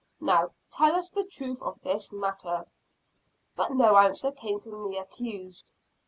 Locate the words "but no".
3.55-3.95